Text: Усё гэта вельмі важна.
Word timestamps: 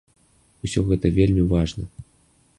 Усё 0.67 0.79
гэта 0.87 1.13
вельмі 1.19 1.45
важна. 1.53 1.85